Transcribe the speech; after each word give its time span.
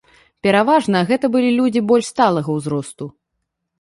Пераважна 0.45 1.03
гэта 1.11 1.29
былі 1.37 1.51
людзі 1.59 1.81
больш 1.91 2.05
сталага 2.13 2.49
ўзросту. 2.59 3.05